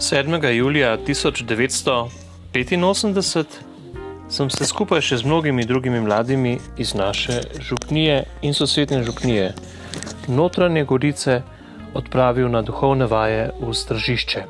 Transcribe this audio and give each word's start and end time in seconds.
7. 0.00 0.52
julija 0.52 0.98
1985 0.98 3.44
sem 4.28 4.50
se 4.50 4.66
skupaj 4.66 5.00
še 5.02 5.16
z 5.18 5.24
mnogimi 5.26 5.64
drugimi 5.66 6.00
mladimi 6.00 6.58
iz 6.78 6.94
naše 6.94 7.40
župnije 7.58 8.24
in 8.42 8.54
sosednje 8.54 9.02
župnije, 9.02 9.54
notranje 10.28 10.84
Gorice, 10.84 11.42
odpravil 11.94 12.48
na 12.48 12.62
duhovne 12.62 13.06
vaje 13.10 13.50
v 13.60 13.74
Stržišče. 13.74 14.44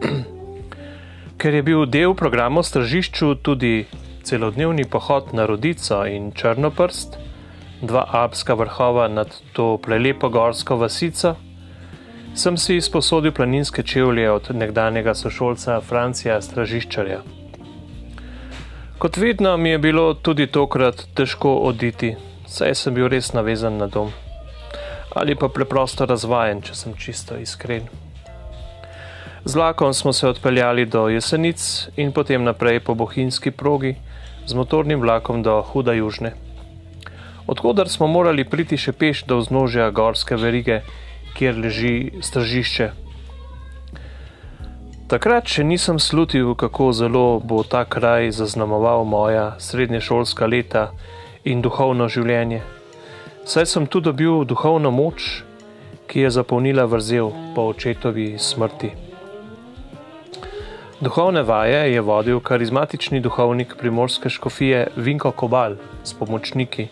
Ker 1.38 1.54
je 1.54 1.62
bil 1.62 1.84
del 1.84 2.14
programa 2.16 2.60
v 2.64 2.66
Stržišču 2.72 3.34
tudi 3.44 3.84
celodnevni 4.24 4.88
pohod 4.88 5.36
na 5.36 5.44
Rodico 5.44 6.08
in 6.08 6.32
Črnoprst, 6.32 7.20
dva 7.82 8.08
alpska 8.22 8.56
vrhova 8.56 9.12
nad 9.12 9.28
to 9.52 9.76
prelepo 9.76 10.32
gorsko 10.32 10.80
vasico, 10.80 11.36
sem 12.34 12.56
si 12.58 12.76
izposodil 12.76 13.32
planinske 13.32 13.82
čevlje 13.82 14.30
od 14.30 14.50
nekdanjega 14.50 15.14
sošolca 15.14 15.80
Francija 15.80 16.40
Stražiščarja. 16.42 17.20
Kot 18.98 19.16
vedno 19.16 19.56
mi 19.56 19.70
je 19.70 19.78
bilo 19.78 20.14
tudi 20.14 20.46
tokrat 20.46 21.04
težko 21.14 21.54
oditi, 21.68 22.16
saj 22.46 22.74
sem 22.74 22.94
bil 22.94 23.06
res 23.08 23.32
navezan 23.32 23.78
na 23.78 23.86
dom. 23.86 24.10
Ali 25.14 25.36
pa 25.38 25.48
preprosto 25.48 26.06
razvajen, 26.06 26.62
če 26.62 26.74
sem 26.74 26.96
čisto 26.98 27.38
iskren. 27.38 27.86
Z 29.44 29.54
vlakom 29.54 29.94
smo 29.94 30.12
se 30.12 30.28
odpeljali 30.28 30.86
do 30.86 31.08
Jesenic 31.08 31.88
in 31.96 32.12
potem 32.12 32.44
naprej 32.44 32.80
po 32.80 32.94
bohinjski 32.94 33.50
progi 33.50 33.94
z 34.46 34.54
motornim 34.54 35.00
vlakom 35.00 35.42
do 35.42 35.60
Huda 35.62 35.92
Južne. 35.92 36.32
Odkudar 37.46 37.88
smo 37.88 38.06
morali 38.06 38.44
priti 38.44 38.76
še 38.76 38.92
peš 38.92 39.22
do 39.28 39.38
vznožja 39.38 39.90
gorske 39.90 40.36
verige, 40.36 40.80
kjer 41.34 41.58
leži 41.58 42.12
stržišče. 42.22 42.90
Takrat 45.10 45.50
še 45.50 45.64
nisem 45.68 45.98
slutil, 46.00 46.54
kako 46.56 46.92
zelo 46.96 47.40
bo 47.44 47.62
ta 47.62 47.84
kraj 47.84 48.30
zaznamoval 48.32 49.04
moja 49.04 49.52
srednješolska 49.60 50.46
leta 50.46 50.84
in 51.44 51.60
duhovno 51.60 52.08
življenje. 52.08 52.62
Saj 53.44 53.66
sem 53.68 53.86
tu 53.86 54.00
dobil 54.00 54.46
duhovno 54.48 54.90
moč, 54.90 55.44
ki 56.08 56.24
je 56.24 56.30
zapolnila 56.38 56.86
vrzel 56.88 57.28
po 57.54 57.68
očetovi 57.74 58.38
smrti. 58.38 58.94
Duhovne 61.04 61.42
vaje 61.42 61.92
je 61.92 62.00
vodil 62.00 62.40
karizmatični 62.40 63.20
duhovnik 63.20 63.76
primorske 63.76 64.30
škofije 64.30 64.86
Vinko 64.96 65.30
Kobal 65.36 65.76
s 66.04 66.14
pomočniki. 66.16 66.88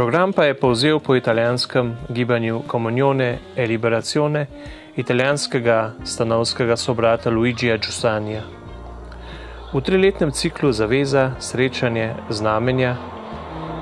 Program 0.00 0.32
pa 0.32 0.44
je 0.44 0.54
povzel 0.54 0.98
po 0.98 1.16
italijanskem 1.16 1.96
gibanju 2.08 2.62
Comunione 2.70 3.38
e 3.56 3.66
Liberazione 3.66 4.46
italijanskega 4.96 5.92
stanovskega 6.04 6.76
sobrata 6.76 7.30
Luigija 7.30 7.76
Giussania. 7.76 8.40
V 9.72 9.80
triletnem 9.80 10.30
ciklu 10.32 10.72
Zaveza, 10.72 11.30
srečanje, 11.38 12.14
znamenja 12.30 12.96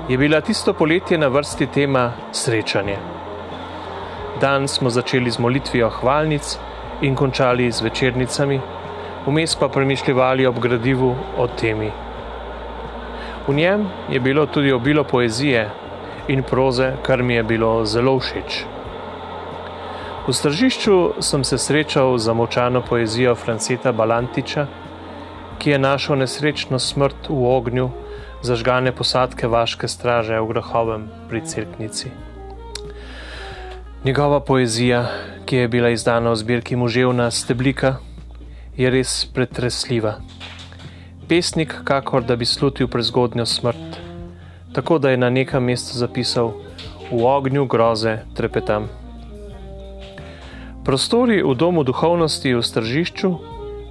je 0.09 0.17
bila 0.17 0.41
tisto 0.41 0.73
poletje 0.73 1.17
na 1.17 1.27
vrsti 1.27 1.67
tema 1.67 2.11
Srečanje. 2.31 2.97
Dan 4.41 4.67
smo 4.67 4.89
začeli 4.89 5.31
z 5.31 5.39
molitvijo 5.39 5.89
hvalnic 5.89 6.57
in 7.01 7.15
končali 7.15 7.71
z 7.71 7.81
večernicami, 7.81 8.59
vmes 9.25 9.55
pa 9.55 9.69
premišljali 9.69 10.45
ob 10.45 10.59
gradivu 10.59 11.15
o 11.37 11.47
temi. 11.47 11.91
V 13.47 13.53
njem 13.53 13.87
je 14.09 14.19
bilo 14.19 14.45
tudi 14.45 14.71
obilo 14.71 15.03
poezije, 15.03 15.69
in 16.29 16.43
proze, 16.43 16.93
kar 17.01 17.23
mi 17.23 17.33
je 17.33 17.43
bilo 17.43 17.85
zelo 17.85 18.19
všeč. 18.19 18.65
V 20.27 20.33
stržišču 20.33 21.21
sem 21.25 21.43
se 21.43 21.57
srečal 21.57 22.13
z 22.17 22.29
zamočano 22.29 22.81
poezijo 22.85 23.33
Franceta 23.35 23.91
Balantiča, 23.91 24.67
ki 25.57 25.73
je 25.73 25.79
našel 25.79 26.21
nesrečno 26.21 26.79
smrt 26.79 27.29
v 27.29 27.45
ognju 27.49 27.89
zažgane 28.45 28.91
posadke 28.95 29.47
vaške 29.47 29.87
straže 29.87 30.37
v 30.39 30.47
Grahovem 30.53 31.09
pri 31.29 31.41
Cerknici. 31.41 32.11
Njegova 34.05 34.39
poezija, 34.39 35.01
ki 35.45 35.55
je 35.55 35.67
bila 35.67 35.89
izdana 35.89 36.31
v 36.31 36.35
zbirki 36.35 36.75
Muževna 36.75 37.31
steblika, 37.31 37.97
je 38.77 38.89
res 38.89 39.25
pretresljiva. 39.33 40.21
Pesnik, 41.27 41.73
kakor 41.83 42.23
da 42.23 42.35
bi 42.35 42.45
slutil 42.45 42.87
prezgodnjo 42.87 43.45
smrt 43.45 44.08
tako 44.73 44.97
da 44.99 45.09
je 45.09 45.17
na 45.17 45.29
nekem 45.29 45.63
mestu 45.63 45.97
zapisal: 45.97 46.53
V 47.11 47.25
ognju 47.25 47.65
groze 47.65 48.17
trepetam. 48.35 48.89
Prostori 50.85 51.43
v 51.43 51.55
domu 51.55 51.83
duhovnosti 51.83 52.53
v 52.53 52.61
Stržišču, 52.63 53.29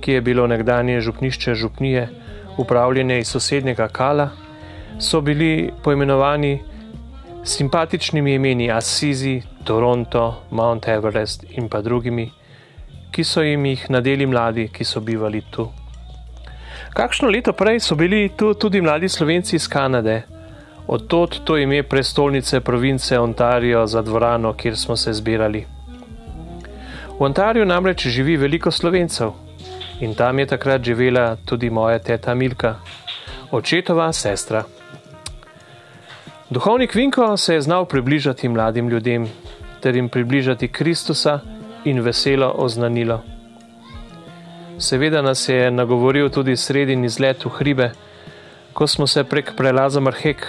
ki 0.00 0.12
je 0.12 0.20
bilo 0.20 0.46
nekdanje 0.46 1.00
župnišče 1.00 1.54
župnije, 1.54 2.08
upravljene 2.58 3.18
iz 3.18 3.28
sosednjega 3.28 3.88
Kala, 3.88 4.30
so 4.98 5.20
bili 5.20 5.70
poimenovani 5.84 6.58
simpatičnimi 7.44 8.34
imeni 8.34 8.70
Assisi, 8.70 9.42
Toronto, 9.64 10.42
Mount 10.50 10.88
Everest 10.88 11.44
in 11.50 11.68
pa 11.68 11.80
drugimi, 11.82 12.30
ki 13.12 13.24
so 13.24 13.42
jim 13.42 13.66
jih 13.66 13.90
nadeli 13.90 14.26
mladi, 14.26 14.68
ki 14.68 14.84
so 14.84 15.00
bivali 15.00 15.42
tu. 15.50 15.68
Kakšno 16.94 17.28
leto 17.28 17.52
prej 17.52 17.80
so 17.80 17.94
bili 17.94 18.28
tu 18.36 18.54
tudi 18.54 18.80
mladi 18.80 19.08
slovenci 19.08 19.56
iz 19.56 19.68
Kanade, 19.68 20.22
Odtot 20.88 21.40
to 21.44 21.56
ime 21.58 21.82
prestolnice 21.82 22.60
province 22.60 23.18
Ontario 23.18 23.86
za 23.86 24.02
dvorano, 24.02 24.52
kjer 24.52 24.76
smo 24.76 24.96
se 24.96 25.12
zbirali. 25.12 25.66
V 27.18 27.24
Ontariju 27.24 27.64
namreč 27.64 28.06
živi 28.06 28.36
veliko 28.36 28.70
slovencev 28.70 29.32
in 30.00 30.14
tam 30.14 30.38
je 30.38 30.46
takrat 30.46 30.84
živela 30.84 31.36
tudi 31.44 31.70
moja 31.70 31.98
teta 31.98 32.34
Milka, 32.34 32.74
očetova 33.50 34.12
sestra. 34.12 34.64
Duhovnik 36.50 36.94
Vinko 36.94 37.36
se 37.36 37.54
je 37.54 37.60
znal 37.60 37.84
približati 37.84 38.48
mladim 38.48 38.88
ljudem 38.88 39.26
ter 39.80 39.96
jim 39.96 40.08
približati 40.08 40.68
Kristusa 40.68 41.40
in 41.84 42.00
veselo 42.00 42.54
oznanilo. 42.56 43.20
Seveda 44.78 45.22
nas 45.22 45.48
je 45.48 45.70
nagovoril 45.70 46.28
tudi 46.28 46.56
sredin 46.56 47.04
izlet 47.04 47.44
v 47.44 47.48
hribe, 47.48 47.90
ko 48.72 48.86
smo 48.86 49.06
se 49.06 49.24
prek 49.24 49.52
prelaza 49.56 50.00
Marhek 50.00 50.46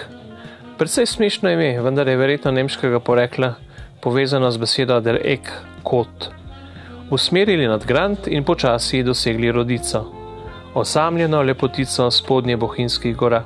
Predvsej 0.79 1.05
smešno 1.05 1.49
ime, 1.49 1.81
vendar 1.81 2.07
je 2.07 2.15
verjetno 2.17 2.51
nemškega 2.51 2.99
porekla 2.99 3.53
povezano 4.01 4.51
z 4.51 4.57
besedo 4.57 4.99
der 5.03 5.17
ek 5.27 5.49
kot. 5.83 6.29
Usmerili 7.11 7.67
nad 7.67 7.83
Grant 7.85 8.27
in 8.27 8.45
počasi 8.47 9.03
dosegli 9.03 9.51
rodico, 9.51 10.05
osamljeno 10.73 11.41
lepotico 11.41 12.07
spodnje 12.11 12.57
bohinjskih 12.57 13.15
gora. 13.15 13.43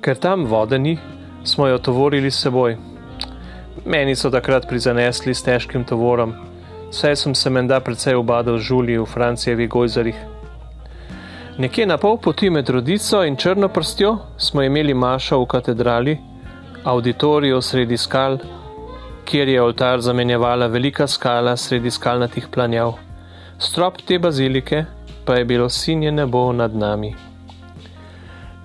Ker 0.00 0.16
tam 0.16 0.46
vode 0.48 0.78
ni, 0.78 0.96
smo 1.44 1.68
jo 1.68 1.78
tovorili 1.78 2.30
s 2.30 2.40
seboj. 2.40 2.78
Meni 3.84 4.16
so 4.16 4.30
takrat 4.30 4.68
prizanesli 4.68 5.34
s 5.34 5.44
težkim 5.44 5.84
tovorom, 5.84 6.32
saj 6.90 7.16
sem 7.16 7.34
se 7.34 7.50
menda 7.50 7.80
precej 7.80 8.16
obadal 8.16 8.58
žuli 8.58 8.96
v 8.96 9.04
Francijevi 9.04 9.68
gojzarih. 9.68 10.16
Nekje 11.58 11.86
na 11.86 11.94
pol 12.02 12.16
poti 12.18 12.48
med 12.50 12.68
rodico 12.68 13.20
in 13.22 13.36
črno 13.36 13.68
prstjo 13.68 14.16
smo 14.38 14.62
imeli 14.62 14.94
mašo 14.94 15.36
v 15.38 15.46
katedrali, 15.46 16.16
auditorijo 16.84 17.60
sredi 17.62 17.96
skal, 17.96 18.38
kjer 19.24 19.48
je 19.48 19.62
oltar 19.62 20.00
zamenjevala 20.00 20.66
velika 20.66 21.06
skala 21.06 21.56
sredi 21.56 21.90
skalnatih 21.90 22.48
planjav. 22.50 22.96
Strop 23.58 24.00
te 24.02 24.18
bazilike 24.18 24.84
pa 25.24 25.34
je 25.34 25.44
bilo 25.44 25.68
sinje 25.68 26.12
nebo 26.12 26.52
nad 26.52 26.74
nami. 26.76 27.14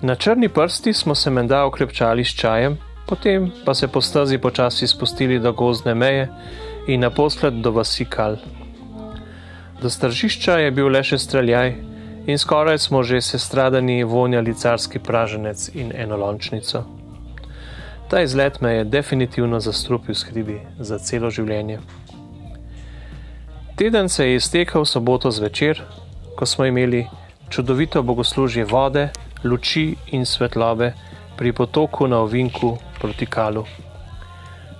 Na 0.02 0.14
črni 0.14 0.48
prsti 0.48 0.92
smo 0.92 1.14
se 1.14 1.30
menda 1.30 1.64
okrepčali 1.64 2.24
s 2.24 2.34
čajem, 2.34 2.76
potem 3.06 3.50
pa 3.64 3.74
se 3.74 3.88
po 3.88 4.00
stazi 4.00 4.38
počasi 4.38 4.86
spustili 4.86 5.38
do 5.38 5.52
gozdne 5.52 5.94
meje 5.94 6.28
in 6.88 7.00
naposled 7.00 7.54
do 7.54 7.70
vasi 7.70 8.04
kal. 8.04 8.36
Do 9.82 9.90
stržišča 9.90 10.58
je 10.58 10.70
bil 10.70 10.88
le 10.88 11.02
še 11.04 11.18
streljaj, 11.18 11.89
in 12.26 12.38
skoraj 12.38 12.78
smo 12.78 13.02
že 13.02 13.20
sestradani 13.20 14.04
vonjali 14.04 14.54
carski 14.54 14.98
praženec 14.98 15.70
in 15.74 15.92
enolončnico. 15.96 16.84
Ta 18.10 18.20
izlet 18.20 18.60
me 18.60 18.72
je 18.72 18.84
definitivno 18.84 19.60
zastrupil 19.60 20.14
skribi 20.14 20.60
za 20.78 20.98
celo 20.98 21.30
življenje. 21.30 21.78
Teden 23.76 24.08
se 24.08 24.26
je 24.26 24.36
iztekal 24.36 24.84
soboto 24.84 25.30
zvečer, 25.30 25.82
ko 26.36 26.46
smo 26.46 26.64
imeli 26.64 27.06
čudovito 27.48 28.02
bogoslužje 28.02 28.64
vode, 28.64 29.08
luči 29.44 29.94
in 30.12 30.26
svetlobe 30.26 30.92
pri 31.36 31.52
potoku 31.52 32.06
na 32.06 32.18
ovinku 32.20 32.76
proti 33.00 33.26
kalu. 33.26 33.64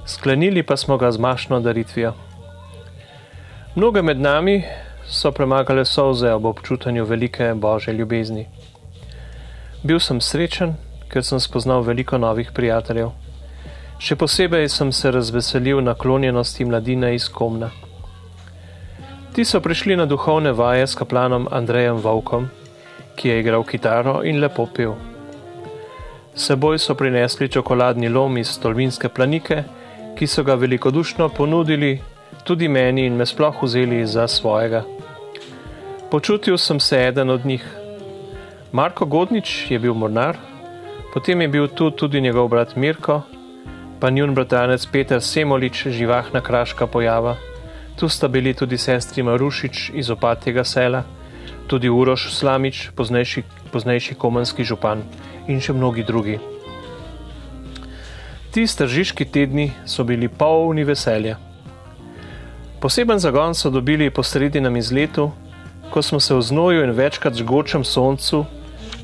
Sklenili 0.06 0.62
pa 0.62 0.76
smo 0.76 0.96
ga 0.96 1.12
z 1.12 1.18
mašno 1.18 1.60
daritvijo. 1.60 2.12
Mnoge 3.74 4.02
med 4.02 4.20
nami 4.20 4.62
so 5.10 5.32
premagale 5.32 5.84
solze 5.84 6.32
ob 6.32 6.44
občutanju 6.44 7.04
velike 7.04 7.54
božje 7.54 7.94
ljubezni. 7.94 8.46
Bil 9.82 9.98
sem 10.00 10.20
srečen, 10.20 10.74
ker 11.08 11.24
sem 11.24 11.40
spoznal 11.40 11.82
veliko 11.82 12.18
novih 12.18 12.52
prijateljev. 12.54 13.10
Še 13.98 14.16
posebej 14.16 14.68
sem 14.68 14.92
se 14.92 15.10
razveselil 15.10 15.82
naklonjenosti 15.82 16.64
mladine 16.64 17.14
iz 17.14 17.28
Komna. 17.28 17.70
Ti 19.34 19.44
so 19.44 19.60
prišli 19.60 19.96
na 19.96 20.06
duhovne 20.06 20.52
vaje 20.52 20.86
s 20.86 20.94
kaplanom 20.94 21.48
Andrejem 21.50 21.98
Vovkom, 21.98 22.48
ki 23.16 23.28
je 23.28 23.40
igral 23.40 23.64
kitaro 23.64 24.20
in 24.22 24.40
lepo 24.40 24.66
pil. 24.66 24.94
Seboj 26.34 26.78
so 26.78 26.94
prinesli 26.94 27.48
čokoladni 27.48 28.08
lom 28.08 28.38
iz 28.38 28.54
Tolminske 28.62 29.08
planike, 29.08 29.64
ki 30.16 30.26
so 30.26 30.46
ga 30.46 30.54
velikodušno 30.54 31.28
ponudili 31.28 31.98
tudi 32.44 32.68
meni 32.68 33.06
in 33.06 33.16
me 33.16 33.26
sploh 33.26 33.62
vzeli 33.62 34.06
za 34.06 34.28
svojega. 34.28 34.99
Počutil 36.10 36.58
sem 36.58 36.80
se 36.80 37.06
eden 37.06 37.30
od 37.30 37.46
njih. 37.46 37.62
Marko 38.72 39.06
Godnič 39.06 39.70
je 39.70 39.78
bil 39.78 39.94
mornar, 39.94 40.36
potem 41.14 41.40
je 41.40 41.48
bil 41.48 41.68
tu 41.68 41.90
tudi 41.90 42.20
njegov 42.20 42.48
brat 42.48 42.76
Mirko, 42.76 43.22
pa 44.00 44.10
njun 44.10 44.34
bratranec 44.34 44.86
Peter 44.86 45.22
Semolič, 45.22 45.86
živahna 45.86 46.40
kraška 46.40 46.86
pojava. 46.86 47.36
Tu 47.96 48.08
sta 48.08 48.28
bili 48.28 48.54
tudi 48.54 48.78
sestri 48.78 49.22
Marušič 49.22 49.90
iz 49.94 50.10
opatjega 50.10 50.64
sela, 50.64 51.04
tudi 51.66 51.88
Uroš 51.88 52.34
Slamič, 52.34 52.90
poznejši, 52.96 53.42
poznejši 53.72 54.14
komanski 54.14 54.64
župan 54.64 55.04
in 55.46 55.60
še 55.60 55.72
mnogi 55.72 56.02
drugi. 56.02 56.38
Ti 58.50 58.66
stržiški 58.66 59.24
tedni 59.30 59.70
so 59.86 60.02
bili 60.04 60.28
polni 60.28 60.84
veselja. 60.84 61.36
Poseben 62.80 63.18
zagon 63.18 63.54
so 63.54 63.70
dobili 63.70 64.10
po 64.10 64.22
sredinem 64.22 64.76
izletu, 64.76 65.30
ko 65.90 66.02
smo 66.02 66.20
se 66.20 66.34
v 66.34 66.42
znoju 66.42 66.84
in 66.84 66.90
večkrat 66.90 67.34
žgočem 67.34 67.84
soncu 67.84 68.44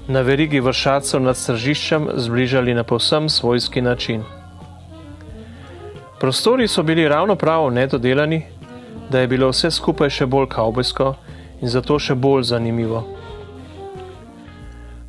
na 0.09 0.21
verigi 0.21 0.61
vršacov 0.61 1.21
nad 1.21 1.37
stržiščem 1.37 2.09
zbližali 2.15 2.75
na 2.75 2.85
povsem 2.85 3.29
svojski 3.29 3.83
način. 3.83 4.23
Prostori 6.21 6.69
so 6.69 6.83
bili 6.83 7.09
ravno 7.09 7.37
prav 7.37 7.71
nedodelani, 7.73 8.43
da 9.11 9.21
je 9.21 9.29
bilo 9.29 9.51
vse 9.51 9.71
skupaj 9.71 10.11
še 10.11 10.27
bolj 10.27 10.47
kavbojsko 10.55 11.15
in 11.61 11.69
zato 11.69 11.99
še 11.99 12.15
bolj 12.15 12.43
zanimivo. 12.43 13.03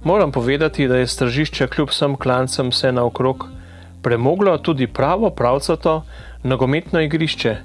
Moram 0.03 0.31
povedati, 0.31 0.87
da 0.87 0.97
je 0.97 1.07
stržišče 1.07 1.67
kljub 1.67 1.89
vsem 1.89 2.15
klancem 2.15 2.69
vse 2.69 2.91
naokrog 2.91 3.47
premoglo 4.01 4.57
tudi 4.57 4.87
pravo 4.87 5.29
pravcato 5.29 6.01
nogometno 6.43 7.01
igrišče, 7.01 7.55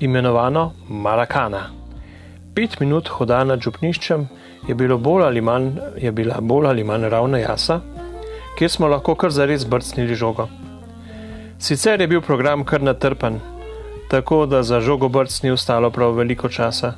imenovano 0.00 0.72
Marakana. 0.88 1.83
Pet 2.54 2.76
minut 2.78 3.08
hoda 3.10 3.40
nad 3.44 3.58
župniščem 3.58 4.28
je, 4.68 4.74
bolj 4.74 5.40
manj, 5.42 5.72
je 5.98 6.12
bila 6.12 6.36
bolj 6.40 6.68
ali 6.70 6.84
manj 6.84 7.08
ravna 7.10 7.38
jasa, 7.38 7.80
kjer 8.58 8.70
smo 8.70 8.86
lahko 8.86 9.14
kar 9.14 9.30
zares 9.30 9.66
brcnili 9.66 10.14
žogo. 10.14 10.46
Sicer 11.58 12.00
je 12.00 12.06
bil 12.06 12.20
program 12.20 12.64
kar 12.64 12.82
natrpan, 12.82 13.40
tako 14.10 14.46
da 14.46 14.62
za 14.62 14.80
žogobrc 14.80 15.42
ni 15.42 15.50
ostalo 15.50 15.90
prav 15.90 16.14
veliko 16.14 16.48
časa. 16.48 16.94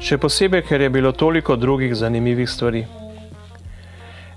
Še 0.00 0.16
posebej, 0.18 0.64
ker 0.64 0.80
je 0.80 0.90
bilo 0.90 1.12
toliko 1.12 1.56
drugih 1.56 1.94
zanimivih 1.94 2.48
stvari. 2.48 2.86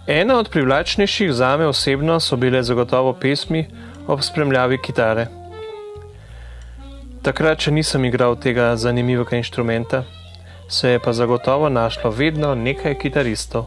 Ena 0.08 0.40
od 0.40 0.50
privlačnejših 0.50 1.32
zame 1.32 1.68
osebno 1.68 2.20
so 2.20 2.36
bile 2.36 2.64
zagotovo 2.64 3.14
pesmi 3.14 3.68
ob 4.08 4.20
spremljavi 4.22 4.82
kitare. 4.84 5.39
Takrat, 7.20 7.60
če 7.60 7.74
nisem 7.76 8.06
igral 8.08 8.38
tega 8.40 8.70
zanimivega 8.80 9.36
inštrumenta, 9.36 10.06
se 10.72 10.94
je 10.94 11.00
pa 11.04 11.12
zagotovo 11.12 11.68
našlo 11.68 12.14
vedno 12.16 12.54
nekaj 12.56 12.96
kitaristov. 12.96 13.66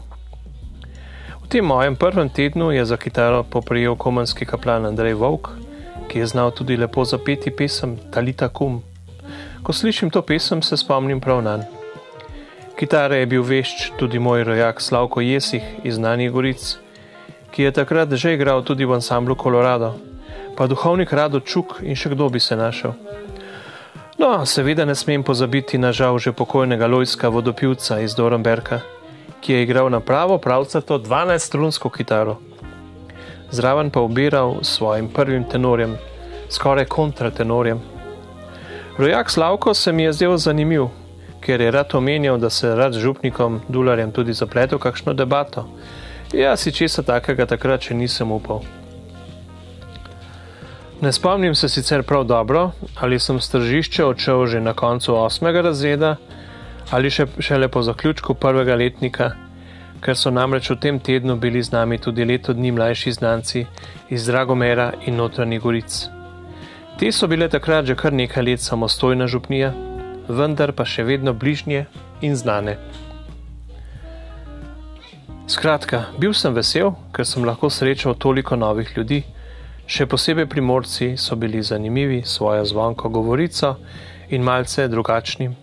V 1.43 1.51
tem 1.53 1.61
mojem 1.61 1.93
prvem 1.93 2.31
tednu 2.33 2.71
je 2.73 2.81
za 2.81 2.97
kitaro 2.97 3.43
poprijel 3.43 3.93
komanski 3.95 4.47
kaplan 4.49 4.89
Andrej 4.89 5.13
Vovk, 5.21 5.51
ki 6.09 6.23
je 6.23 6.31
znal 6.33 6.49
tudi 6.49 6.79
lepo 6.81 7.05
zapeti 7.05 7.53
pesem 7.53 7.93
Talita 8.09 8.49
Kum. 8.49 8.81
Ko 9.61 9.73
slišim 9.73 10.09
to 10.09 10.25
pesem, 10.25 10.65
se 10.65 10.77
spomnim 10.77 11.21
prav 11.21 11.43
na 11.45 11.57
njo. 11.57 11.69
Kitare 12.73 13.21
je 13.21 13.29
bil 13.29 13.45
vešč 13.45 13.91
tudi 14.01 14.19
moj 14.19 14.49
rojak 14.49 14.81
Slavko 14.81 15.21
Jesih 15.21 15.61
iz 15.83 16.01
Znanih 16.01 16.31
Goric, 16.31 16.79
ki 17.53 17.69
je 17.69 17.71
takrat 17.71 18.09
že 18.17 18.33
igral 18.33 18.65
tudi 18.65 18.81
v 18.85 18.97
ansamblu 18.97 19.37
Colorado, 19.37 19.93
pa 20.57 20.65
duhovnik 20.65 21.13
Rado 21.13 21.39
Čuk 21.39 21.85
in 21.85 21.93
še 21.93 22.09
kdo 22.17 22.33
bi 22.33 22.41
se 22.41 22.57
našel. 22.57 22.97
No, 24.23 24.45
seveda 24.47 24.85
ne 24.87 24.95
smem 24.95 25.23
pozabiti 25.23 25.75
na 25.77 25.91
žal 25.91 26.15
že 26.15 26.31
pokojnega 26.31 26.87
Lojska 26.87 27.27
vodopivca 27.27 27.99
iz 27.99 28.15
Dorenberka, 28.15 28.79
ki 29.43 29.53
je 29.53 29.63
igral 29.67 29.91
na 29.91 29.99
pravo 29.99 30.39
pravcato 30.39 30.95
12-strunsko 30.95 31.91
kitaro 31.91 32.39
zraven 33.53 33.89
pa 33.89 34.01
obiral 34.01 34.57
s 34.61 34.67
svojim 34.67 35.09
prvim 35.09 35.43
tenorjem, 35.43 35.97
skoraj 36.49 36.85
kontratenorjem. 36.85 37.81
Rojak 38.97 39.29
Slavko 39.29 39.73
se 39.73 39.91
mi 39.91 40.03
je 40.03 40.13
zdel 40.13 40.37
zanimiv, 40.37 40.87
ker 41.41 41.61
je 41.61 41.71
rad 41.71 41.95
omenjal, 41.95 42.37
da 42.37 42.49
se 42.49 42.75
rad 42.75 42.93
z 42.93 42.99
župnikom 42.99 43.61
Dularjem 43.67 44.11
tudi 44.11 44.33
zapletel 44.33 44.79
kakšno 44.79 45.13
debato. 45.13 45.67
Jaz 46.33 46.59
si 46.59 46.71
česa 46.71 47.03
takega 47.03 47.45
takrat 47.45 47.81
še 47.81 47.93
nisem 47.93 48.31
upal. 48.31 48.63
Ne 51.03 51.11
spomnim 51.11 51.55
se 51.55 51.67
sicer 51.69 52.03
prav 52.07 52.23
dobro, 52.23 52.71
ali 52.95 53.19
sem 53.19 53.39
stržišče 53.41 54.05
odšel 54.05 54.45
že 54.47 54.59
na 54.63 54.73
koncu 54.73 55.15
osmega 55.19 55.61
razreda 55.61 56.15
ali 56.91 57.09
še, 57.11 57.27
šele 57.39 57.67
po 57.67 57.81
zaključku 57.83 58.33
prvega 58.39 58.75
letnika 58.75 59.31
ker 60.03 60.17
so 60.19 60.31
namreč 60.35 60.67
v 60.67 60.75
tem 60.83 60.99
tednu 60.99 61.37
bili 61.39 61.63
z 61.63 61.71
nami 61.71 61.97
tudi 61.97 62.25
leto 62.27 62.53
dni 62.53 62.71
mlajši 62.75 63.11
znanci 63.11 63.65
iz 64.11 64.25
Dragomera 64.27 64.91
in 65.07 65.15
notranjih 65.15 65.61
goric. 65.63 65.95
Te 66.99 67.11
so 67.11 67.27
bile 67.27 67.47
takrat 67.49 67.87
že 67.87 67.95
kar 67.95 68.13
nekaj 68.13 68.43
let 68.43 68.59
samostojna 68.59 69.27
župnija, 69.27 69.71
vendar 70.27 70.75
pa 70.75 70.83
še 70.85 71.07
vedno 71.07 71.33
bližnje 71.33 71.85
in 72.21 72.35
znane. 72.35 72.75
Skratka, 75.47 76.05
bil 76.19 76.35
sem 76.35 76.53
vesel, 76.55 76.93
ker 77.15 77.27
sem 77.27 77.43
lahko 77.47 77.69
srečal 77.69 78.15
toliko 78.15 78.55
novih 78.55 78.91
ljudi, 78.97 79.23
še 79.87 80.05
posebej 80.07 80.47
primorci 80.47 81.13
so 81.17 81.35
bili 81.35 81.63
zanimivi 81.63 82.21
svojo 82.25 82.65
zvonko 82.65 83.09
govorico 83.09 83.75
in 84.29 84.43
malce 84.43 84.87
drugačnim, 84.87 85.55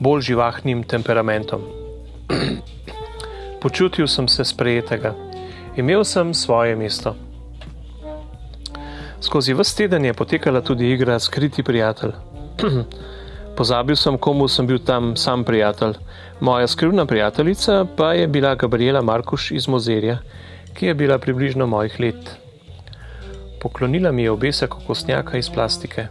bolj 0.00 0.22
živahnim 0.30 0.82
temperamentom. 0.84 1.62
Počutil 3.62 4.06
sem 4.08 4.28
se 4.28 4.44
sprejetega, 4.44 5.14
imel 5.76 6.04
sem 6.04 6.34
svoje 6.34 6.76
mesto. 6.76 7.14
Skozi 9.20 9.54
vse 9.54 9.76
teden 9.76 10.04
je 10.04 10.14
potekala 10.14 10.60
tudi 10.60 10.92
igra 10.92 11.18
Skriti 11.18 11.62
prijatelj. 11.62 12.12
Pozabil 13.58 13.96
sem, 13.96 14.18
komu 14.18 14.46
sem 14.48 14.66
bil 14.66 14.78
tam 14.78 15.16
sam 15.16 15.44
prijatelj. 15.44 15.96
Moja 16.40 16.66
skrivna 16.66 17.06
prijateljica 17.06 17.86
pa 17.96 18.12
je 18.12 18.28
bila 18.28 18.54
Gabriela 18.54 19.02
Markuš 19.02 19.50
iz 19.50 19.68
Mozerja, 19.68 20.18
ki 20.74 20.86
je 20.86 20.94
bila 20.94 21.18
približno 21.18 21.66
mojih 21.66 22.00
let. 22.00 22.47
Poklonila 23.60 24.12
mi 24.12 24.22
je 24.22 24.30
obesek 24.30 24.76
okostnjaka 24.76 25.38
iz 25.38 25.50
plastike. 25.50 26.06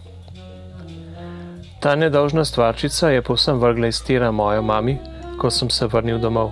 Ta 1.80 1.96
nedolžna 1.96 2.46
stvarčica 2.46 3.10
je 3.10 3.22
povsem 3.22 3.60
vrgla 3.60 3.88
iz 3.88 4.04
tira 4.04 4.32
mojo 4.32 4.62
mami, 4.62 4.98
ko 5.40 5.50
sem 5.50 5.70
se 5.70 5.88
vrnil 5.88 6.20
domov. 6.20 6.52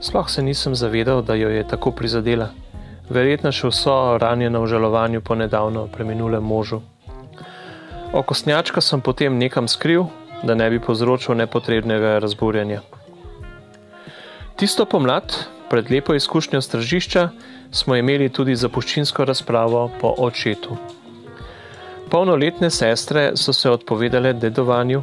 Sploh 0.00 0.30
se 0.30 0.42
nisem 0.42 0.74
zavedal, 0.74 1.22
da 1.22 1.34
jo 1.34 1.48
je 1.48 1.68
tako 1.68 1.90
prizadela. 1.90 2.50
Verjetno 3.10 3.50
še 3.52 3.70
vso 3.72 4.18
ranjeno 4.20 4.62
v 4.62 4.68
žalovanju 4.68 5.20
po 5.20 5.34
nedavno 5.34 5.86
preminulem 5.88 6.44
možu. 6.44 6.82
Okostnjačka 8.12 8.80
sem 8.80 9.00
potem 9.00 9.38
nekam 9.38 9.68
skril, 9.68 10.06
da 10.42 10.54
ne 10.54 10.70
bi 10.70 10.80
povzročil 10.80 11.34
nepotrebnega 11.34 12.18
razburjanja. 12.22 12.82
Tisto 14.56 14.84
pomlad, 14.84 15.34
pred 15.70 15.90
lepo 15.90 16.14
izkušnjo 16.14 16.60
stržišča, 16.60 17.28
smo 17.70 17.96
imeli 17.96 18.28
tudi 18.28 18.56
zapuščinsko 18.56 19.24
razpravo 19.24 19.90
po 20.00 20.14
očetu. 20.18 20.76
Polnoletne 22.10 22.70
sestre 22.70 23.32
so 23.36 23.52
se 23.52 23.70
odpovedale 23.70 24.32
dedovanju, 24.32 25.02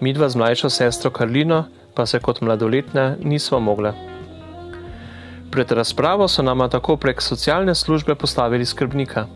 midva 0.00 0.28
z 0.28 0.36
mlajšo 0.36 0.70
sestro 0.70 1.10
Karlino 1.10 1.64
pa 1.94 2.06
se 2.06 2.18
kot 2.18 2.40
mladoletna 2.40 3.16
nismo 3.20 3.60
mogla. 3.60 3.94
Pred 5.50 5.72
razpravo 5.72 6.28
so 6.28 6.42
nama 6.42 6.68
tako 6.68 6.96
prek 6.96 7.22
socialne 7.22 7.74
službe 7.74 8.14
postavili 8.14 8.66
skrbnika, 8.66 9.26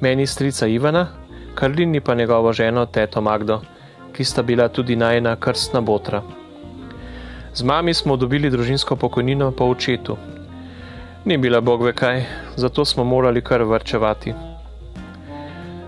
meni 0.00 0.26
strica 0.26 0.66
Ivana, 0.66 1.06
Karlini 1.54 2.00
pa 2.00 2.14
njegovo 2.14 2.52
ženo 2.52 2.86
Teto 2.86 3.20
Magdo, 3.20 3.60
ki 4.12 4.24
sta 4.24 4.42
bila 4.42 4.68
tudi 4.68 4.96
najna 4.96 5.36
krstna 5.36 5.80
botra. 5.80 6.22
Z 7.54 7.62
mami 7.66 7.94
smo 7.94 8.16
dobili 8.16 8.50
družinsko 8.50 8.96
pokojnino 8.96 9.50
po 9.50 9.64
očetu. 9.64 10.16
Ni 11.24 11.38
bila 11.38 11.60
bog 11.60 11.82
ve 11.82 11.92
kaj, 11.92 12.22
zato 12.56 12.84
smo 12.84 13.04
morali 13.04 13.42
kar 13.42 13.62
vrčevati. 13.62 14.34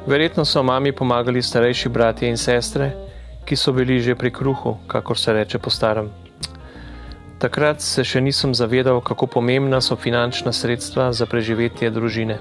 Verjetno 0.07 0.45
so 0.45 0.62
mami 0.62 0.92
pomagali 0.92 1.42
starejši 1.42 1.88
bratje 1.88 2.28
in 2.28 2.37
sestre, 2.37 2.90
ki 3.45 3.57
so 3.57 3.73
bili 3.73 4.00
že 4.00 4.14
pri 4.14 4.31
kruhu, 4.31 4.76
kakor 4.87 5.19
se 5.19 5.33
reče 5.33 5.59
po 5.59 5.71
starem. 5.71 6.11
Takrat 7.38 7.81
se 7.81 8.04
še 8.04 8.21
nisem 8.21 8.54
zavedal, 8.54 9.00
kako 9.00 9.26
pomembna 9.26 9.81
so 9.81 9.97
finančna 9.97 10.52
sredstva 10.52 11.12
za 11.12 11.26
preživetje 11.26 11.90
družine. 11.90 12.38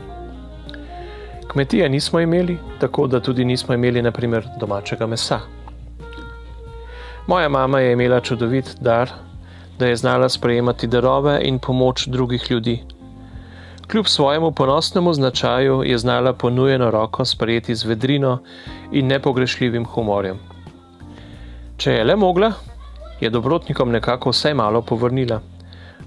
Kmetije 1.47 1.89
nismo 1.89 2.19
imeli, 2.19 2.57
tako 2.79 3.07
da 3.07 3.19
tudi 3.19 3.45
nismo 3.45 3.73
imeli 3.73 4.01
naprimer 4.01 4.45
domačega 4.59 5.07
mesa. 5.07 5.41
Moja 7.27 7.49
mama 7.49 7.79
je 7.79 7.93
imela 7.93 8.19
čudovit 8.19 8.75
dar, 8.81 9.09
da 9.79 9.87
je 9.87 9.95
znala 9.95 10.29
sprejemati 10.29 10.87
darove 10.87 11.41
in 11.43 11.59
pomoč 11.59 12.07
drugih 12.07 12.51
ljudi. 12.51 12.83
Kljub 13.87 14.05
svojemu 14.05 14.51
ponosnemu 14.51 15.13
značaju 15.13 15.83
je 15.85 15.97
znala 15.97 16.33
ponujeno 16.33 16.91
roko 16.91 17.25
sprejeti 17.25 17.75
z 17.75 17.85
vedrino 17.85 18.37
in 18.91 19.07
nepogrešljivim 19.07 19.85
humorjem. 19.85 20.39
Če 21.77 21.91
je 21.91 22.03
le 22.03 22.15
mogla, 22.15 22.51
je 23.21 23.29
dobrotnikom 23.29 23.91
nekako 23.91 24.29
vse 24.29 24.53
malo 24.53 24.81
povrnila, 24.81 25.41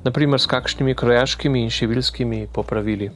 naprimer 0.04 0.40
s 0.40 0.47
kakšnimi 0.47 0.94
krojaškimi 0.94 1.62
in 1.62 1.71
šivilskimi 1.71 2.47
popravili. 2.52 3.11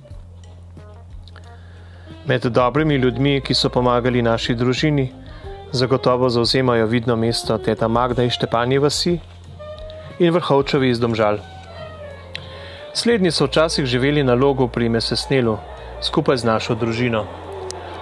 Med 2.26 2.46
dobrimi 2.46 2.94
ljudmi, 2.94 3.40
ki 3.40 3.54
so 3.54 3.68
pomagali 3.68 4.22
naši 4.22 4.54
družini, 4.54 5.08
zagotovo 5.72 6.28
zauzemajo 6.28 6.86
vidno 6.86 7.16
mesto 7.16 7.58
teta 7.58 7.88
Magda 7.88 8.22
iz 8.22 8.32
Štepanje 8.32 8.78
vasi 8.78 9.18
in 10.18 10.32
vrhovčevi 10.32 10.90
iz 10.90 11.00
Domžal. 11.00 11.38
Slednji 12.94 13.30
so 13.30 13.46
včasih 13.46 13.86
živeli 13.86 14.22
na 14.24 14.34
logu 14.34 14.68
pri 14.68 14.88
Mesesnelu, 14.88 15.58
skupaj 16.02 16.36
z 16.36 16.44
našo 16.44 16.74
družino. 16.74 17.24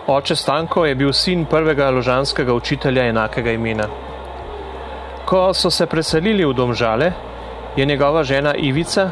Oče 0.06 0.36
Stanko 0.36 0.86
je 0.86 0.94
bil 0.94 1.12
sin 1.12 1.44
prvega 1.44 1.90
ložanskega 1.90 2.54
učitelja 2.54 3.08
enakega 3.10 3.52
imena. 3.52 3.88
Ko 5.26 5.50
so 5.54 5.70
se 5.70 5.86
preselili 5.86 6.44
v 6.44 6.54
Domžale, 6.54 7.12
je 7.76 7.84
njegova 7.84 8.22
žena 8.24 8.54
Ivica, 8.54 9.10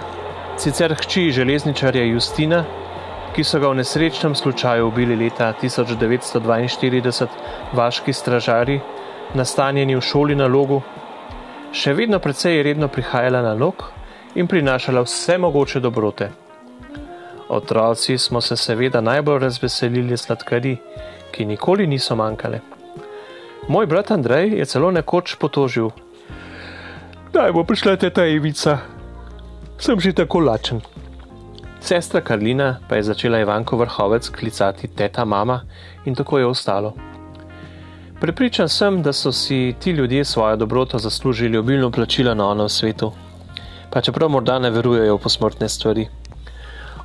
sicer 0.56 0.94
hči 0.94 1.30
železničarja 1.30 2.04
Justina, 2.04 2.64
ki 3.35 3.43
so 3.45 3.59
ga 3.59 3.69
v 3.69 3.75
nesrečnem 3.81 4.35
slučaju 4.35 4.87
ubili 4.88 5.17
leta 5.17 5.53
1942 5.62 7.26
vaški 7.73 8.12
stražari, 8.12 8.81
nastanjeni 9.35 9.97
v 9.97 10.00
šoli 10.00 10.37
na 10.38 10.47
logu, 10.47 10.79
še 11.75 11.97
vedno 11.99 12.21
precej 12.23 12.62
redno 12.62 12.88
prihajala 12.88 13.43
na 13.43 13.57
log 13.59 13.83
in 14.38 14.47
prinašala 14.47 15.03
vse 15.03 15.38
mogoče 15.38 15.81
dobrote. 15.81 16.31
Otroci 17.49 18.19
smo 18.19 18.41
se 18.41 18.57
seveda 18.57 19.00
najbolj 19.00 19.43
razveselili 19.43 20.17
sladkari, 20.17 20.76
ki 21.35 21.45
nikoli 21.45 21.87
niso 21.87 22.14
manjkale. 22.17 22.61
Moj 23.69 23.87
brat 23.87 24.11
Andrej 24.11 24.59
je 24.59 24.64
celo 24.64 24.91
nekoč 24.91 25.35
potožil: 25.43 25.91
Daj 27.33 27.53
bo 27.53 27.64
prišla 27.64 27.97
ta 27.97 28.26
Ivica, 28.26 28.79
sem 29.79 30.00
že 30.00 30.12
tako 30.12 30.38
lačen. 30.38 30.81
Sestra 31.85 32.21
Karlina 32.21 32.79
pa 32.88 32.97
je 32.97 33.03
začela 33.03 33.38
Ivanko 33.38 33.76
vrhovec 33.76 34.29
klicati 34.29 34.88
teta 34.88 35.25
mama 35.25 35.61
in 36.05 36.14
tako 36.14 36.38
je 36.38 36.47
ostalo. 36.47 36.95
Prepričan 38.21 38.69
sem, 38.69 39.03
da 39.03 39.12
so 39.12 39.33
si 39.33 39.75
ti 39.79 39.91
ljudje 39.91 40.25
svojo 40.25 40.57
dobroto 40.57 40.99
zaslužili 40.99 41.59
obilno 41.59 41.91
plačilo 41.91 42.35
na 42.35 42.49
onem 42.49 42.69
svetu 42.69 43.12
pa 43.95 44.00
čeprav 44.00 44.29
morda 44.29 44.59
ne 44.59 44.71
verujejo 44.75 45.14
v 45.14 45.23
posmrtne 45.23 45.69
stvari. 45.69 46.09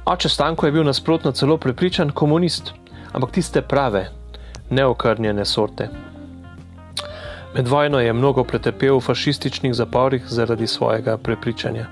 Oče 0.09 0.29
Stanko 0.29 0.65
je 0.65 0.71
bil 0.71 0.83
nasprotno 0.83 1.31
celo 1.31 1.57
prepričan 1.57 2.09
komunist, 2.09 2.73
ampak 3.13 3.31
tiste 3.31 3.61
prave, 3.61 4.07
neokrnjene 4.69 5.45
sorte. 5.45 5.89
Med 7.53 7.67
vojno 7.67 7.99
je 7.99 8.13
mnogo 8.13 8.43
pretrpel 8.43 8.97
v 8.97 9.05
fašističnih 9.05 9.73
zaporih 9.73 10.25
zaradi 10.25 10.67
svojega 10.67 11.17
prepričanja. 11.17 11.85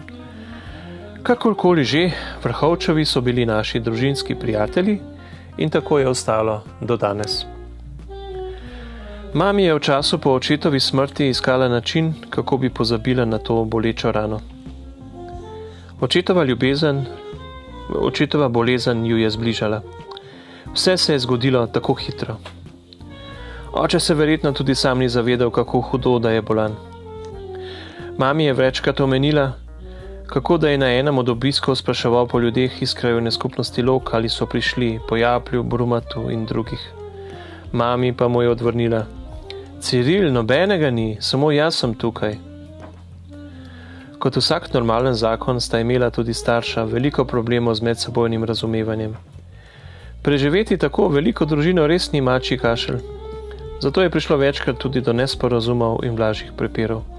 Kakorkoli 1.23 1.83
že, 1.83 2.11
vrhovčevi 2.43 3.05
so 3.05 3.21
bili 3.21 3.45
naši 3.45 3.79
družinski 3.79 4.35
prijatelji 4.35 4.99
in 5.57 5.69
tako 5.69 5.99
je 5.99 6.07
ostalo 6.07 6.63
do 6.81 6.97
danes. 6.97 7.45
Mami 9.33 9.63
je 9.63 9.73
v 9.75 9.79
času 9.79 10.17
po 10.17 10.31
očetovi 10.31 10.79
smrti 10.79 11.29
iskala 11.29 11.67
način, 11.67 12.13
kako 12.29 12.57
bi 12.57 12.69
pozabila 12.69 13.25
na 13.25 13.37
to 13.37 13.63
bolečo 13.63 14.11
rano. 14.11 14.39
Očetova 16.01 16.43
ljubezen, 16.43 17.05
očetova 17.89 18.49
bolezen 18.49 19.05
ju 19.05 19.17
je 19.17 19.29
zbližala. 19.29 19.81
Vse 20.73 20.97
se 20.97 21.13
je 21.13 21.19
zgodilo 21.19 21.67
tako 21.67 21.93
hitro. 21.93 22.37
Oče 23.73 23.99
se 23.99 24.13
verjetno 24.13 24.51
tudi 24.51 24.75
sam 24.75 24.99
ni 24.99 25.09
zavedal, 25.09 25.49
kako 25.49 25.81
hudo 25.81 26.19
da 26.19 26.31
je 26.31 26.41
bolan. 26.41 26.75
Mami 28.17 28.45
je 28.45 28.53
večkrat 28.53 28.99
omenila, 28.99 29.51
kako 30.27 30.57
da 30.57 30.69
je 30.69 30.77
na 30.77 30.91
enem 30.91 31.17
od 31.17 31.29
obiskov 31.29 31.75
spraševal 31.75 32.27
po 32.27 32.39
ljudeh 32.39 32.81
iz 32.81 32.93
krajovne 32.93 33.31
skupnosti 33.31 33.81
Lok, 33.81 34.13
ali 34.13 34.29
so 34.29 34.45
prišli 34.45 34.99
po 35.09 35.17
Japlju, 35.17 35.63
Brumatu 35.63 36.29
in 36.31 36.45
drugih. 36.45 36.93
Mami 37.71 38.13
pa 38.13 38.27
mu 38.27 38.41
je 38.41 38.49
odvrnila: 38.49 39.05
Ciril, 39.79 40.33
nobenega 40.33 40.89
ni, 40.91 41.17
samo 41.19 41.51
jaz 41.51 41.75
sem 41.75 41.93
tukaj. 41.93 42.37
Kot 44.19 44.35
vsak 44.35 44.73
normalen 44.73 45.13
zakon 45.13 45.61
sta 45.61 45.79
imela 45.79 46.09
tudi 46.09 46.33
starša 46.33 46.83
veliko 46.83 47.25
problemov 47.25 47.75
z 47.75 47.81
medsebojnim 47.81 48.43
razumevanjem. 48.43 49.15
Preživeti 50.23 50.77
tako 50.77 51.07
veliko 51.07 51.45
družino 51.45 51.87
res 51.87 52.11
ni 52.11 52.21
mači 52.21 52.57
kašelj, 52.57 52.99
zato 53.81 54.01
je 54.01 54.09
prišlo 54.09 54.37
večkrat 54.37 54.77
tudi 54.77 55.01
do 55.01 55.13
nesporazumov 55.13 56.03
in 56.03 56.15
blažjih 56.15 56.51
prepirov. 56.57 57.16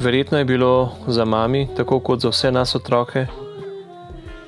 Verjetno 0.00 0.38
je 0.38 0.44
bilo 0.44 0.92
za 1.06 1.24
mami, 1.24 1.68
tako 1.76 2.00
kot 2.00 2.20
za 2.20 2.28
vse 2.28 2.50
nas 2.52 2.70
otroke, 2.74 3.26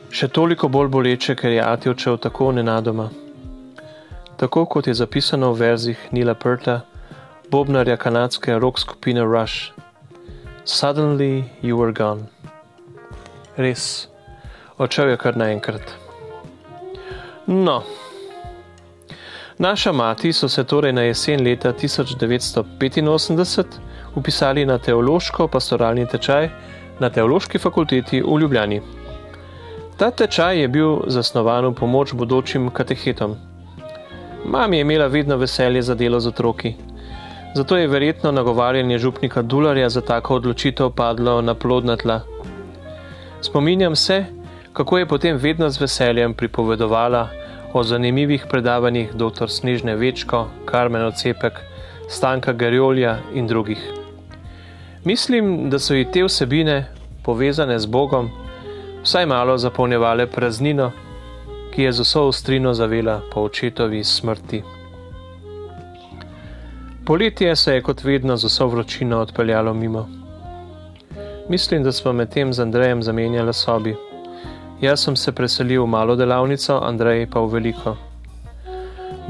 še 0.09 0.29
toliko 0.33 0.69
bolj 0.73 0.89
boleče, 0.89 1.35
ker 1.37 1.53
je 1.53 1.61
Ati 1.61 1.91
odšel 1.93 2.17
tako 2.17 2.47
nenadoma. 2.57 3.11
Tako 4.41 4.65
kot 4.65 4.89
je 4.89 4.95
zapisano 4.95 5.51
v 5.53 5.61
verzih 5.61 6.07
Nila 6.17 6.33
Prta, 6.35 6.79
bobnarja 7.53 7.99
kanadske 8.01 8.57
rock 8.57 8.81
skupine 8.81 9.27
Rush. 9.29 9.77
Suddenly 10.65 11.45
you 11.61 11.77
were 11.77 11.93
gone. 11.93 12.33
Res, 13.61 14.09
odšel 14.79 15.13
je 15.13 15.21
kar 15.21 15.37
naenkrat. 15.37 15.93
No, 17.47 17.83
naša 19.63 19.93
mati 19.93 20.33
so 20.33 20.49
se 20.49 20.65
torej 20.65 20.93
na 20.93 21.03
jesen 21.03 21.45
leta 21.45 21.73
1985 21.73 23.65
upisali 24.15 24.67
na 24.67 24.79
teološko-pastoralni 24.79 26.07
tečaj 26.11 26.49
na 27.01 27.11
Teološki 27.11 27.59
fakulteti 27.59 28.23
v 28.23 28.41
Ljubljani. 28.41 28.81
Ta 29.97 30.11
tečaj 30.11 30.61
je 30.61 30.69
bil 30.69 30.99
zasnovan 31.07 31.67
v 31.67 31.75
pomoč 31.75 32.15
bodočim 32.15 32.71
katehetom. 32.71 33.37
Mami 34.45 34.77
je 34.77 34.81
imela 34.81 35.07
vedno 35.07 35.37
veselje 35.37 35.83
za 35.83 35.95
delo 35.95 36.21
z 36.21 36.29
otroki. 36.29 36.75
Zato 37.55 37.77
je 37.77 37.87
verjetno 37.89 38.33
nagovarjanje 38.33 38.99
župnika 38.99 39.43
Dularja 39.43 39.89
za 39.89 40.01
tako 40.01 40.35
odločitev 40.35 40.91
padlo 40.91 41.43
na 41.43 41.55
plodna 41.55 41.97
tla. 41.97 42.21
Spominjam 43.41 43.97
se, 43.97 44.25
kako 44.73 44.99
je 44.99 45.07
potem 45.07 45.37
vedno 45.37 45.71
z 45.71 45.81
veseljem 45.81 46.35
pripovedovala 46.35 47.42
o 47.73 47.83
zanimivih 47.83 48.47
predavanjih 48.51 49.13
dr. 49.15 49.49
Snežne 49.49 49.97
Večko, 49.97 50.47
Karmen 50.65 51.05
Ocepek, 51.05 51.53
Stanka 52.09 52.53
Gerjolja 52.53 53.19
in 53.35 53.47
drugih. 53.47 53.81
Mislim, 55.05 55.71
da 55.71 55.79
so 55.79 55.95
ji 55.95 56.05
te 56.13 56.25
vsebine, 56.25 56.85
povezane 57.25 57.79
z 57.79 57.87
Bogom, 57.87 58.31
vsaj 59.03 59.27
malo 59.27 59.59
zapolnjevale 59.59 60.27
praznino, 60.27 60.91
ki 61.75 61.83
je 61.83 61.93
z 61.93 62.05
vso 62.05 62.27
ostrino 62.29 62.75
zavela 62.75 63.21
po 63.33 63.41
očetovi 63.41 64.05
smrti. 64.05 64.63
Poletje 67.07 67.57
se 67.57 67.75
je 67.75 67.83
kot 67.83 68.05
vedno 68.05 68.37
z 68.37 68.45
vso 68.45 68.67
vročino 68.67 69.19
odpeljalo 69.19 69.75
mimo. 69.75 70.09
Mislim, 71.49 71.83
da 71.83 71.93
smo 71.93 72.13
medtem 72.13 72.53
z 72.53 72.61
Andrejem 72.61 73.03
zamenjali 73.03 73.53
sobi. 73.53 74.12
Jaz 74.83 75.05
sem 75.05 75.17
se 75.17 75.33
preselil 75.33 75.85
v 75.85 75.87
malo 75.87 76.17
delavnico, 76.19 76.81
Andrej 76.83 77.31
pa 77.31 77.41
v 77.41 77.47
veliko. 77.55 77.97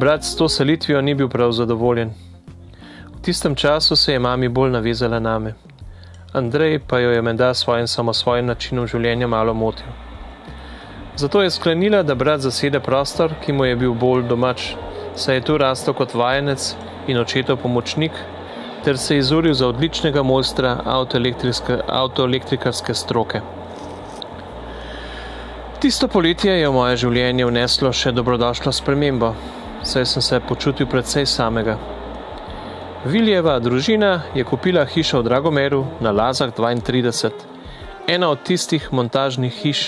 Brat 0.01 0.25
s 0.25 0.37
to 0.37 0.49
selitvijo 0.49 1.01
ni 1.05 1.15
bil 1.15 1.29
prav 1.29 1.53
zadovoljen. 1.53 2.11
V 3.13 3.21
tistem 3.21 3.55
času 3.55 3.97
se 3.97 4.13
je 4.13 4.19
mami 4.19 4.49
bolj 4.49 4.71
navezala 4.73 5.21
name. 5.21 5.55
Andrej 6.33 6.79
pa 6.89 6.99
jo 6.99 7.11
je 7.11 7.23
menda 7.23 7.55
svojim 7.55 7.87
samosvojim 7.87 8.47
načinom 8.47 8.87
življenja 8.87 9.27
malo 9.29 9.55
motil. 9.55 9.87
Zato 11.17 11.43
je 11.43 11.51
sklenila, 11.51 12.03
da 12.03 12.15
brat 12.15 12.41
zasede 12.41 12.81
prostor, 12.81 13.35
ki 13.45 13.53
mu 13.53 13.65
je 13.65 13.77
bil 13.77 13.93
bolj 13.93 14.23
domač, 14.29 14.75
saj 15.15 15.35
je 15.35 15.41
tu 15.45 15.59
rastel 15.59 15.95
kot 15.95 16.15
vajenec 16.15 16.77
in 17.07 17.19
očetov 17.21 17.57
pomočnik, 17.61 18.13
ter 18.85 18.97
se 18.97 19.17
izuril 19.21 19.55
za 19.55 19.67
odličnega 19.69 20.23
mojstra 20.23 20.81
avtoelektrikarske 20.87 22.95
stroke. 22.95 23.62
Tisto 25.83 26.07
poletje 26.09 26.53
je 26.61 26.69
v 26.69 26.75
moje 26.77 26.99
življenje 27.03 27.43
vneslo 27.49 27.91
še 27.91 28.13
dobrodošlo 28.15 28.71
spremembo, 28.71 29.33
saj 29.83 30.05
sem 30.07 30.23
se 30.23 30.39
počutil 30.47 30.87
predvsej 30.87 31.27
samega. 31.27 31.75
Viljeva 33.03 33.57
družina 33.59 34.13
je 34.39 34.45
kupila 34.47 34.85
hišo 34.87 35.19
v 35.19 35.27
Dragomeru 35.27 35.81
na 35.99 36.15
Lazah 36.15 36.55
32, 36.55 37.33
ena 38.07 38.31
od 38.31 38.47
tistih 38.47 38.87
montažnih 38.95 39.59
hiš, 39.65 39.83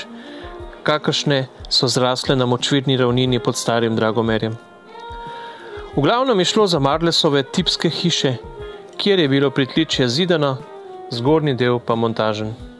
kakršne 0.82 1.44
so 1.70 1.86
zrasle 1.86 2.34
na 2.34 2.50
močvirni 2.50 2.98
ravnini 2.98 3.38
pod 3.38 3.54
starim 3.54 3.94
Dragomerjem. 3.94 4.58
V 5.94 6.02
glavnem 6.02 6.42
je 6.42 6.50
šlo 6.56 6.66
za 6.74 6.82
Marlesove 6.82 7.46
tipske 7.46 7.86
hiše, 7.86 8.36
kjer 8.98 9.22
je 9.22 9.30
bilo 9.30 9.54
pritličje 9.54 10.10
zidano, 10.10 10.56
zgornji 11.14 11.54
del 11.54 11.78
pa 11.78 11.94
montažen. 11.94 12.73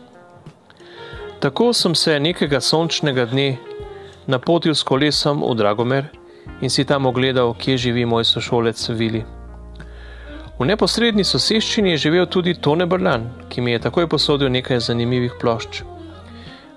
Tako 1.44 1.72
sem 1.72 1.94
se 1.94 2.14
nekega 2.20 2.56
sončnega 2.60 3.26
dne 3.28 3.58
napotil 4.26 4.72
s 4.74 4.80
kolesom 4.82 5.42
v 5.44 5.52
Dragomer 5.58 6.06
in 6.64 6.70
si 6.72 6.86
tam 6.88 7.04
ogledal, 7.04 7.50
kje 7.52 7.74
živi 7.82 8.06
moj 8.08 8.24
sošolec 8.24 8.80
Vili. 8.96 9.20
V 10.56 10.64
neposrednji 10.64 11.24
soseščini 11.28 11.90
je 11.90 11.98
živel 12.06 12.24
tudi 12.32 12.54
Tone 12.56 12.86
Brlan, 12.88 13.26
ki 13.52 13.60
mi 13.60 13.74
je 13.74 13.82
takoj 13.84 14.08
posodil 14.08 14.48
nekaj 14.54 14.80
zanimivih 14.86 15.34
plošč. 15.40 15.82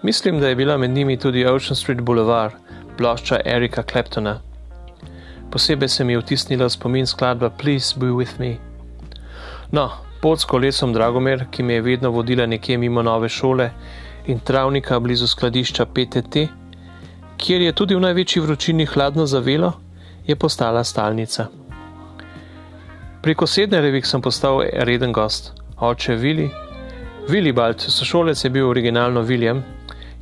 Mislim, 0.03 0.41
da 0.43 0.50
je 0.50 0.55
bila 0.59 0.75
med 0.77 0.91
njimi 0.91 1.15
tudi 1.17 1.45
Ocean 1.45 1.75
Street 1.75 2.01
Boulevard, 2.01 2.59
plošča 2.97 3.39
Erika 3.45 3.86
Claptona. 3.88 4.41
Posebej 5.51 5.89
se 5.89 6.03
mi 6.03 6.13
je 6.13 6.19
vtisnila 6.25 6.67
spomin 6.69 7.07
skladba 7.07 7.50
Please 7.50 7.95
Be 7.95 8.12
With 8.12 8.36
Me. 8.39 8.57
No, 9.71 9.88
pot 10.21 10.43
s 10.43 10.45
kolesom 10.45 10.91
Dragomer, 10.93 11.45
ki 11.51 11.63
me 11.63 11.79
je 11.79 11.88
vedno 11.88 12.12
vodila 12.12 12.45
nekje 12.45 12.77
mimo 12.77 13.01
nove 13.01 13.29
šole 13.29 13.69
in 14.27 14.39
travnika 14.39 15.00
blizu 15.00 15.27
skladišča 15.27 15.86
PTT, 15.86 16.48
kjer 17.38 17.62
je 17.62 17.74
tudi 17.74 17.96
v 17.96 18.03
največji 18.03 18.41
vročini 18.41 18.86
hladno 18.86 19.25
zavelo, 19.25 19.74
je 20.27 20.36
postala 20.36 20.84
stalnica. 20.84 21.48
Preko 23.22 23.48
Sednerevih 23.48 24.05
sem 24.07 24.22
postal 24.22 24.62
reden 24.74 25.13
gost, 25.13 25.53
oče 25.79 26.15
Vili. 26.15 26.50
Willibald, 27.27 27.79
sošolec 27.79 28.43
je 28.43 28.50
bil 28.50 28.69
originalno 28.69 29.24
William, 29.24 29.62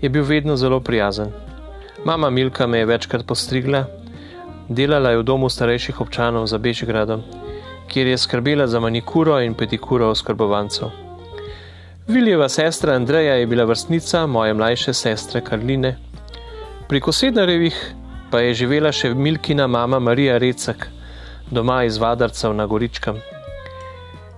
je 0.01 0.09
bil 0.09 0.23
vedno 0.23 0.55
zelo 0.55 0.79
prijazen. 0.79 1.31
Mama 2.05 2.29
Milka 2.29 2.67
me 2.67 2.77
je 2.77 2.85
večkrat 2.85 3.25
postrigla, 3.25 3.85
delala 4.69 5.09
je 5.09 5.17
v 5.17 5.23
domu 5.23 5.49
starejših 5.49 6.01
občanov 6.01 6.47
za 6.47 6.57
Bežigradom, 6.57 7.23
kjer 7.87 8.07
je 8.07 8.17
skrbela 8.17 8.67
za 8.67 8.79
manikuro 8.79 9.39
in 9.41 9.53
pedikuro 9.53 10.09
oskrbovancev. 10.09 11.04
Viljeva 12.07 12.49
sestra 12.49 12.93
Andreja 12.93 13.33
je 13.33 13.47
bila 13.47 13.63
vrstnica 13.63 14.25
moje 14.27 14.53
mlajše 14.53 14.93
sestre 14.93 15.41
Karline. 15.41 15.95
Pri 16.87 16.99
Kosednarevih 17.01 17.93
pa 18.31 18.39
je 18.39 18.53
živela 18.53 18.91
še 18.93 19.09
Milkina 19.13 19.65
mama 19.67 19.97
Marija 19.99 20.37
Recek, 20.37 20.85
doma 21.49 21.79
iz 21.83 21.97
Vadarcev 21.97 22.53
na 22.53 22.67
Goričkem. 22.69 23.17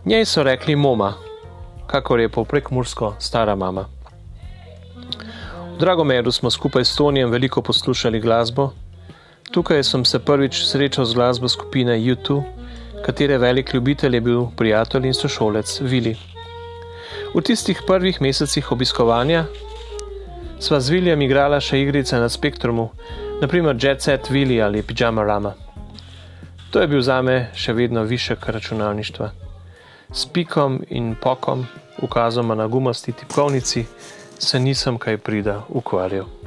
Njej 0.05 0.25
so 0.25 0.45
rekli 0.47 0.75
Moma, 0.75 1.13
kakor 1.91 2.24
je 2.24 2.29
poprek 2.29 2.71
Mursko 2.71 3.15
stara 3.19 3.55
mama. 3.55 3.83
V 5.74 5.77
Dragomeru 5.79 6.31
smo 6.31 6.50
skupaj 6.50 6.86
s 6.86 6.95
Tonijem 6.95 7.31
veliko 7.31 7.62
poslušali 7.62 8.24
glasbo. 8.24 8.69
Tukaj 9.51 9.83
sem 9.83 10.05
se 10.05 10.19
prvič 10.19 10.63
srečal 10.63 11.05
z 11.05 11.19
glasbo 11.19 11.51
skupine 11.51 12.00
YouTube, 12.00 12.43
katere 13.05 13.38
velik 13.38 13.74
ljubitelj 13.74 14.15
je 14.15 14.21
bil 14.21 14.47
prijatelj 14.55 15.12
in 15.12 15.13
sošolec 15.13 15.81
Vili. 15.81 16.37
V 17.38 17.41
tistih 17.46 17.77
prvih 17.86 18.17
mesecih 18.22 18.72
obiskovanja 18.72 19.46
sva 20.60 20.79
z 20.82 20.89
Viljem 20.89 21.22
igrala 21.22 21.60
še 21.62 21.77
igrice 21.77 22.17
na 22.17 22.32
spektrumu, 22.34 22.88
naprimer 23.44 23.77
Jet 23.77 24.01
Set 24.01 24.32
Vili 24.34 24.58
ali 24.58 24.82
Pijama 24.82 25.22
Rama. 25.22 25.53
To 26.74 26.82
je 26.82 26.89
bil 26.89 27.06
zame 27.06 27.51
še 27.53 27.77
vedno 27.77 28.01
višek 28.10 28.41
računalništva. 28.41 29.29
S 30.10 30.25
pikom 30.34 30.82
in 30.89 31.13
pokom, 31.22 31.67
ukazoma 32.01 32.58
na 32.58 32.65
gumasti 32.67 33.13
tipkovnici, 33.13 33.86
se 34.39 34.60
nisem 34.60 34.98
kaj 34.98 35.22
prida 35.22 35.62
ukvarjal. 35.70 36.47